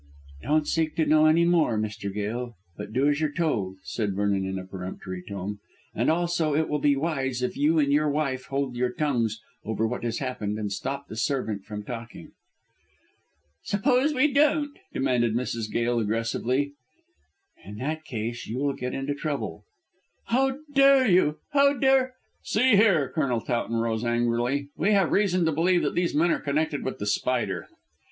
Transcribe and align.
"Don't 0.41 0.67
seek 0.67 0.95
to 0.95 1.05
know 1.05 1.27
any 1.27 1.45
more, 1.45 1.77
Mr. 1.77 2.11
Gail, 2.11 2.55
but 2.75 2.91
do 2.91 3.07
as 3.07 3.21
you 3.21 3.27
are 3.27 3.31
told," 3.31 3.75
said 3.83 4.15
Vernon 4.15 4.47
in 4.47 4.57
a 4.57 4.65
peremptory 4.65 5.21
tone, 5.21 5.59
"and 5.93 6.09
also 6.09 6.55
it 6.55 6.67
will 6.67 6.79
be 6.79 6.95
wise 6.95 7.43
if 7.43 7.55
you 7.55 7.77
and 7.77 7.93
your 7.93 8.09
wife 8.09 8.45
hold 8.47 8.75
your 8.75 8.91
tongues 8.91 9.39
over 9.63 9.85
what 9.87 10.03
has 10.03 10.17
happened 10.17 10.57
and 10.57 10.71
stop 10.71 11.07
the 11.07 11.15
servant 11.15 11.65
from 11.65 11.83
talking." 11.83 12.31
"Suppose 13.61 14.11
we 14.15 14.33
don't?" 14.33 14.75
demanded 14.91 15.35
Mrs. 15.35 15.71
Gail 15.71 15.99
aggressively. 15.99 16.73
"In 17.63 17.75
that 17.77 18.03
case 18.03 18.47
you 18.47 18.57
will 18.57 18.73
get 18.73 18.95
into 18.95 19.13
trouble." 19.13 19.65
"How 20.29 20.57
dare 20.73 21.07
you 21.07 21.37
how 21.51 21.73
dare" 21.73 22.15
"See 22.51 22.75
here!" 22.75 23.11
Colonel 23.13 23.39
Towton 23.41 23.75
rose 23.75 24.03
angrily. 24.03 24.69
"We 24.75 24.93
have 24.93 25.11
reason 25.11 25.45
to 25.45 25.51
believe 25.51 25.83
that 25.83 25.93
these 25.93 26.15
men 26.15 26.31
are 26.31 26.39
connected 26.39 26.83
with 26.83 26.97
The 26.97 27.05
Spider." 27.05 27.67